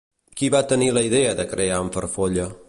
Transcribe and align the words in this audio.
Qui 0.39 0.47
va 0.55 0.61
tenir 0.71 0.87
la 0.95 1.03
idea 1.09 1.37
de 1.41 1.47
crear 1.53 1.79
en 1.85 1.93
Farfolla? 1.99 2.51